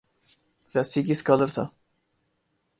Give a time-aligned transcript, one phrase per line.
[0.71, 1.63] کلاسیکی سکالر تھا۔